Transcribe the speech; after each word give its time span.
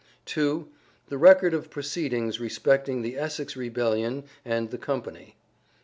(2) 0.25 0.67
The 1.09 1.17
record 1.19 1.53
of 1.53 1.69
proceedings 1.69 2.39
respecting 2.39 3.03
the 3.03 3.19
Essex 3.19 3.55
Rebellion 3.55 4.23
and 4.43 4.71
the 4.71 4.79
company. 4.79 5.35